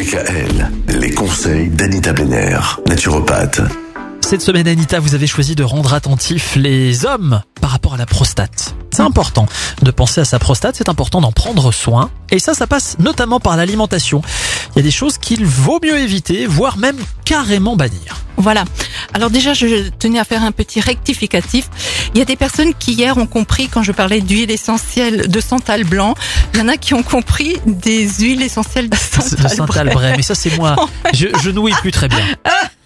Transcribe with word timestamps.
DKL, 0.00 0.70
les 0.98 1.10
conseils 1.10 1.68
d'Anita 1.68 2.14
Benner, 2.14 2.56
naturopathe. 2.88 3.60
Cette 4.22 4.40
semaine, 4.40 4.66
Anita, 4.66 4.98
vous 4.98 5.14
avez 5.14 5.26
choisi 5.26 5.54
de 5.54 5.62
rendre 5.62 5.92
attentifs 5.92 6.56
les 6.56 7.04
hommes 7.04 7.42
par 7.60 7.68
rapport 7.68 7.92
à 7.92 7.96
la 7.98 8.06
prostate. 8.06 8.74
C'est 8.92 9.02
important 9.02 9.44
de 9.82 9.90
penser 9.90 10.22
à 10.22 10.24
sa 10.24 10.38
prostate, 10.38 10.76
c'est 10.76 10.88
important 10.88 11.20
d'en 11.20 11.32
prendre 11.32 11.70
soin. 11.70 12.10
Et 12.30 12.38
ça, 12.38 12.54
ça 12.54 12.66
passe 12.66 12.96
notamment 12.98 13.40
par 13.40 13.58
l'alimentation. 13.58 14.22
Il 14.74 14.78
y 14.78 14.80
a 14.80 14.82
des 14.82 14.90
choses 14.90 15.18
qu'il 15.18 15.44
vaut 15.44 15.80
mieux 15.82 15.98
éviter, 15.98 16.46
voire 16.46 16.78
même 16.78 16.96
carrément 17.26 17.76
bannir. 17.76 18.16
Voilà. 18.38 18.64
Alors 19.14 19.30
déjà, 19.30 19.54
je 19.54 19.88
tenais 19.98 20.18
à 20.18 20.24
faire 20.24 20.42
un 20.42 20.52
petit 20.52 20.80
rectificatif. 20.80 21.68
Il 22.14 22.18
y 22.18 22.22
a 22.22 22.24
des 22.24 22.36
personnes 22.36 22.74
qui 22.74 22.92
hier 22.92 23.16
ont 23.18 23.26
compris, 23.26 23.68
quand 23.68 23.82
je 23.82 23.92
parlais 23.92 24.20
d'huile 24.20 24.50
essentielle 24.50 25.28
de 25.28 25.40
santal 25.40 25.84
blanc, 25.84 26.14
il 26.54 26.60
y 26.60 26.62
en 26.62 26.68
a 26.68 26.76
qui 26.76 26.94
ont 26.94 27.02
compris 27.02 27.56
des 27.66 28.08
huiles 28.08 28.42
essentielles 28.42 28.88
de 28.88 28.96
De 29.20 29.22
santal, 29.22 29.50
Saint-Albret, 29.50 30.14
mais 30.16 30.22
ça 30.22 30.34
c'est 30.34 30.56
moi. 30.56 30.76
Je, 31.14 31.26
je 31.42 31.50
nouille 31.50 31.72
plus 31.82 31.90
très 31.90 32.08
bien. 32.08 32.18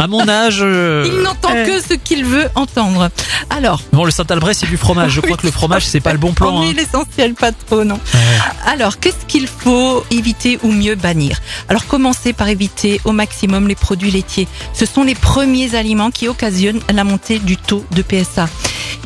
À 0.00 0.06
mon 0.06 0.26
âge, 0.30 0.60
euh, 0.62 1.06
Il 1.06 1.20
n'entend 1.22 1.50
que 1.50 1.78
ce 1.78 1.92
qu'il 1.92 2.24
veut 2.24 2.48
entendre. 2.54 3.10
Alors, 3.50 3.82
bon, 3.92 4.06
le 4.06 4.10
Saint-Albret 4.10 4.54
c'est 4.54 4.66
du 4.66 4.78
fromage. 4.78 5.12
Je 5.12 5.20
crois 5.20 5.36
que 5.36 5.44
le 5.44 5.52
fromage 5.52 5.84
c'est 5.86 6.00
pas 6.00 6.12
le 6.12 6.18
bon 6.18 6.32
plan. 6.32 6.56
en 6.56 6.62
hein. 6.62 6.72
essentielle, 6.74 7.34
pas 7.34 7.52
trop, 7.52 7.84
non. 7.84 7.96
Ouais. 8.14 8.20
Alors, 8.64 8.98
qu'est-ce 8.98 9.26
qu'il 9.28 9.46
faut 9.46 10.02
éviter 10.10 10.58
ou 10.62 10.72
mieux 10.72 10.94
bannir? 10.94 11.38
Alors, 11.68 11.86
commencez 11.86 12.32
par 12.32 12.48
éviter 12.48 12.98
au 13.04 13.12
maximum 13.12 13.68
les 13.68 13.74
produits 13.74 14.10
laitiers. 14.10 14.48
Ce 14.72 14.86
sont 14.86 15.02
les 15.02 15.14
premiers 15.14 15.74
aliments 15.74 15.99
qui 16.08 16.26
occasionnent 16.28 16.80
la 16.90 17.04
montée 17.04 17.38
du 17.38 17.58
taux 17.58 17.84
de 17.94 18.00
PSA. 18.00 18.48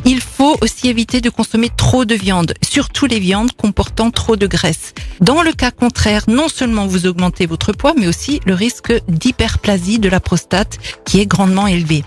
Il 0.05 0.21
faut 0.21 0.55
aussi 0.61 0.87
éviter 0.87 1.19
de 1.19 1.29
consommer 1.29 1.69
trop 1.75 2.05
de 2.05 2.15
viande, 2.15 2.53
surtout 2.61 3.07
les 3.07 3.19
viandes 3.19 3.51
comportant 3.53 4.11
trop 4.11 4.35
de 4.35 4.45
graisse. 4.47 4.93
Dans 5.19 5.41
le 5.41 5.51
cas 5.51 5.71
contraire, 5.71 6.23
non 6.27 6.47
seulement 6.47 6.85
vous 6.85 7.07
augmentez 7.07 7.45
votre 7.47 7.73
poids, 7.73 7.93
mais 7.97 8.07
aussi 8.07 8.39
le 8.45 8.53
risque 8.53 8.93
d'hyperplasie 9.09 9.99
de 9.99 10.07
la 10.07 10.19
prostate 10.19 10.77
qui 11.05 11.19
est 11.19 11.25
grandement 11.25 11.65
élevé. 11.67 12.03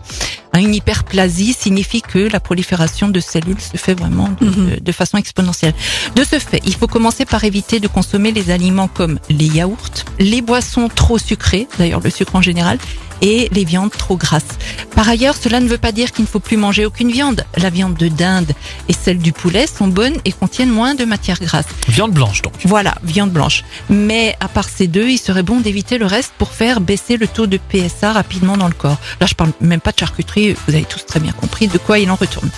Hein, 0.52 0.60
Une 0.60 0.74
hyperplasie 0.74 1.52
signifie 1.52 2.00
que 2.00 2.20
la 2.20 2.40
prolifération 2.40 3.08
de 3.08 3.20
cellules 3.20 3.60
se 3.60 3.76
fait 3.76 3.94
vraiment 3.94 4.30
de, 4.40 4.46
de- 4.48 4.80
de 4.80 4.92
façon 4.92 5.18
exponentielle. 5.18 5.74
De 6.14 6.22
ce 6.24 6.38
fait, 6.38 6.62
il 6.64 6.74
faut 6.74 6.86
commencer 6.86 7.24
par 7.24 7.42
éviter 7.44 7.80
de 7.80 7.88
consommer 7.88 8.30
les 8.32 8.50
aliments 8.50 8.88
comme 8.88 9.18
les 9.28 9.46
yaourts, 9.46 9.90
les 10.18 10.42
boissons 10.42 10.88
trop 10.88 11.18
sucrées, 11.18 11.68
d'ailleurs 11.78 12.00
le 12.00 12.10
sucre 12.10 12.36
en 12.36 12.42
général, 12.42 12.78
et 13.22 13.48
les 13.52 13.64
viandes 13.64 13.90
trop 13.90 14.16
grasses. 14.16 14.58
Par 14.94 15.08
ailleurs, 15.08 15.36
cela 15.36 15.60
ne 15.60 15.68
veut 15.68 15.78
pas 15.78 15.92
dire 15.92 16.12
qu'il 16.12 16.24
ne 16.24 16.28
faut 16.28 16.40
plus 16.40 16.56
manger 16.56 16.86
aucune 16.86 17.10
viande. 17.10 17.44
La 17.56 17.70
viande 17.70 17.94
de 17.94 18.08
dinde 18.08 18.52
et 18.88 18.92
celle 18.92 19.18
du 19.18 19.32
poulet 19.32 19.66
sont 19.66 19.88
bonnes 19.88 20.16
et 20.24 20.32
contiennent 20.32 20.70
moins 20.70 20.94
de 20.94 21.04
matières 21.04 21.40
grasses. 21.40 21.66
Viande 21.88 22.12
blanche 22.12 22.42
donc. 22.42 22.52
Voilà, 22.64 22.94
viande 23.02 23.30
blanche. 23.30 23.64
Mais 23.88 24.36
à 24.40 24.48
part 24.48 24.68
ces 24.68 24.86
deux, 24.86 25.08
il 25.08 25.18
serait 25.18 25.42
bon 25.42 25.60
d'éviter 25.60 25.98
le 25.98 26.06
reste 26.06 26.32
pour 26.38 26.52
faire 26.52 26.80
baisser 26.80 27.16
le 27.16 27.26
taux 27.26 27.46
de 27.46 27.58
PSA 27.58 28.12
rapidement 28.12 28.56
dans 28.56 28.68
le 28.68 28.74
corps. 28.74 28.98
Là, 29.20 29.26
je 29.26 29.34
parle 29.34 29.52
même 29.60 29.80
pas 29.80 29.92
de 29.92 29.98
charcuterie, 29.98 30.54
vous 30.66 30.74
avez 30.74 30.84
tous 30.84 31.04
très 31.06 31.20
bien 31.20 31.32
compris 31.32 31.68
de 31.68 31.78
quoi 31.78 31.98
il 31.98 32.10
en 32.10 32.16
retourne. 32.16 32.50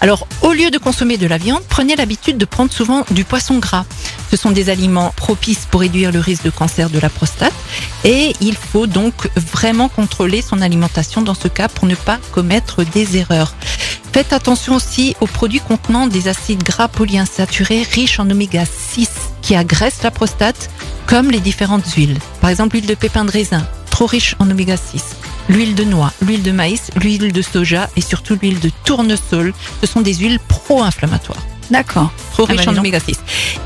Alors, 0.00 0.26
au 0.42 0.52
lieu 0.52 0.70
de 0.70 0.78
consommer 0.78 1.16
de 1.16 1.26
la 1.26 1.38
viande, 1.38 1.62
prenez 1.68 1.96
l'habitude 1.96 2.38
de 2.38 2.44
prendre 2.44 2.72
souvent 2.72 3.04
du 3.10 3.24
poisson 3.24 3.58
gras. 3.58 3.84
Ce 4.32 4.38
sont 4.38 4.50
des 4.50 4.70
aliments 4.70 5.12
propices 5.14 5.66
pour 5.70 5.82
réduire 5.82 6.10
le 6.10 6.18
risque 6.18 6.44
de 6.44 6.50
cancer 6.50 6.88
de 6.88 6.98
la 6.98 7.10
prostate 7.10 7.52
et 8.02 8.32
il 8.40 8.56
faut 8.56 8.86
donc 8.86 9.28
vraiment 9.36 9.90
contrôler 9.90 10.40
son 10.40 10.62
alimentation 10.62 11.20
dans 11.20 11.34
ce 11.34 11.48
cas 11.48 11.68
pour 11.68 11.86
ne 11.86 11.94
pas 11.94 12.18
commettre 12.32 12.82
des 12.82 13.18
erreurs. 13.18 13.54
Faites 14.10 14.32
attention 14.32 14.74
aussi 14.74 15.14
aux 15.20 15.26
produits 15.26 15.60
contenant 15.60 16.06
des 16.06 16.28
acides 16.28 16.62
gras 16.62 16.88
polyinsaturés 16.88 17.82
riches 17.82 18.20
en 18.20 18.30
oméga 18.30 18.64
6 18.64 19.10
qui 19.42 19.54
agressent 19.54 20.02
la 20.02 20.10
prostate 20.10 20.70
comme 21.04 21.30
les 21.30 21.40
différentes 21.40 21.92
huiles. 21.94 22.18
Par 22.40 22.48
exemple, 22.48 22.76
l'huile 22.76 22.88
de 22.88 22.94
pépin 22.94 23.26
de 23.26 23.30
raisin, 23.30 23.66
trop 23.90 24.06
riche 24.06 24.34
en 24.38 24.50
oméga 24.50 24.78
6. 24.78 25.04
L'huile 25.50 25.74
de 25.74 25.84
noix, 25.84 26.10
l'huile 26.22 26.42
de 26.42 26.52
maïs, 26.52 26.90
l'huile 26.96 27.32
de 27.32 27.42
soja 27.42 27.90
et 27.96 28.00
surtout 28.00 28.38
l'huile 28.40 28.60
de 28.60 28.70
tournesol, 28.84 29.52
ce 29.82 29.86
sont 29.86 30.00
des 30.00 30.14
huiles 30.14 30.40
pro-inflammatoires 30.48 31.44
D'accord. 31.72 32.12
trop 32.32 32.44
Ah 32.48 32.52
riche 32.52 32.64
bah, 32.66 32.70
en 32.70 32.72
dis 32.72 32.76
donc. 32.76 32.84
oméga 32.84 33.00
6. 33.00 33.16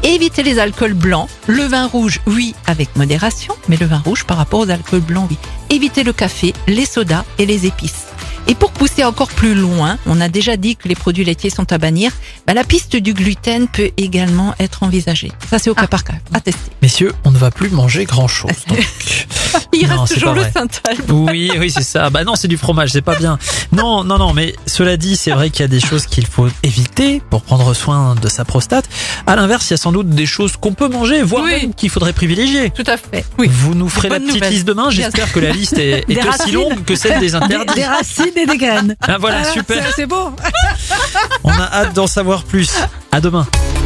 Évitez 0.04 0.42
les 0.42 0.58
alcools 0.58 0.94
blancs. 0.94 1.28
Le 1.46 1.64
vin 1.64 1.86
rouge, 1.86 2.20
oui, 2.26 2.54
avec 2.66 2.94
modération, 2.96 3.54
mais 3.68 3.76
le 3.76 3.86
vin 3.86 3.98
rouge 3.98 4.24
par 4.24 4.36
rapport 4.38 4.60
aux 4.60 4.70
alcools 4.70 5.00
blancs, 5.00 5.26
oui. 5.30 5.36
Évitez 5.70 6.04
le 6.04 6.12
café, 6.12 6.54
les 6.68 6.86
sodas 6.86 7.24
et 7.38 7.46
les 7.46 7.66
épices. 7.66 8.06
Et 8.48 8.54
pour 8.54 8.70
pousser 8.70 9.02
encore 9.02 9.26
plus 9.28 9.56
loin, 9.56 9.98
on 10.06 10.20
a 10.20 10.28
déjà 10.28 10.56
dit 10.56 10.76
que 10.76 10.86
les 10.86 10.94
produits 10.94 11.24
laitiers 11.24 11.50
sont 11.50 11.72
à 11.72 11.78
bannir, 11.78 12.12
bah, 12.46 12.54
la 12.54 12.62
piste 12.62 12.94
du 12.94 13.12
gluten 13.12 13.66
peut 13.66 13.90
également 13.96 14.54
être 14.60 14.84
envisagée. 14.84 15.32
Ça, 15.50 15.58
c'est 15.58 15.68
au 15.68 15.74
cas 15.74 15.82
Ah. 15.84 15.88
par 15.88 16.04
cas, 16.04 16.14
à 16.32 16.40
tester. 16.40 16.70
Messieurs, 16.80 17.12
on 17.24 17.32
ne 17.32 17.38
va 17.38 17.50
plus 17.50 17.70
manger 17.70 18.04
grand 18.04 18.28
chose. 18.28 18.52
Il 19.72 19.88
Non, 19.88 20.02
reste 20.02 20.14
toujours 20.14 20.32
le 20.34 20.42
synthal. 20.42 20.96
Oui, 21.08 21.50
oui, 21.58 21.70
c'est 21.70 21.82
ça. 21.82 22.10
Bah 22.10 22.24
non, 22.24 22.34
c'est 22.34 22.48
du 22.48 22.56
fromage, 22.56 22.90
c'est 22.90 23.02
pas 23.02 23.16
bien. 23.16 23.38
Non, 23.72 24.04
non, 24.04 24.18
non, 24.18 24.32
mais 24.32 24.54
cela 24.66 24.96
dit, 24.96 25.16
c'est 25.16 25.30
vrai 25.32 25.50
qu'il 25.50 25.60
y 25.60 25.64
a 25.64 25.68
des 25.68 25.80
choses 25.80 26.06
qu'il 26.06 26.26
faut 26.26 26.48
éviter 26.62 27.20
pour 27.30 27.42
prendre 27.42 27.72
soin 27.74 28.14
de 28.20 28.28
sa 28.28 28.44
prostate. 28.44 28.86
À 29.26 29.36
l'inverse, 29.36 29.68
il 29.68 29.72
y 29.72 29.74
a 29.74 29.76
sans 29.76 29.92
doute 29.92 30.08
des 30.10 30.26
choses 30.26 30.56
qu'on 30.56 30.72
peut 30.72 30.88
manger, 30.88 31.22
voire 31.22 31.44
Oui. 31.44 31.50
même 31.50 31.74
qu'il 31.74 31.90
faudrait 31.90 32.12
privilégier. 32.12 32.70
Tout 32.70 32.84
à 32.86 32.96
fait. 32.96 33.24
Oui. 33.38 33.48
Vous 33.50 33.74
nous 33.74 33.88
ferez 33.88 34.08
la 34.08 34.18
petite 34.20 34.34
nouvelles. 34.34 34.52
liste 34.52 34.66
demain. 34.66 34.90
J'espère 34.90 35.32
que 35.32 35.40
la 35.40 35.50
liste 35.50 35.78
est, 35.78 36.04
aussi 36.08 36.20
racines. 36.20 36.54
longue 36.54 36.84
que 36.84 36.94
celle 36.94 37.20
des 37.20 37.34
interdits. 37.34 37.74
des 37.74 37.84
racines 37.84 38.36
et 38.36 38.46
des 38.46 38.56
graines. 38.56 38.96
Ah, 39.02 39.16
voilà, 39.18 39.38
Ah, 39.42 39.52
super. 39.52 39.84
C'est 39.94 40.06
beau. 40.06 40.30
On 41.44 41.50
a 41.50 41.62
hâte 41.72 41.94
d'en 41.94 42.06
savoir 42.06 42.44
plus. 42.44 42.70
À 43.12 43.20
demain. 43.20 43.46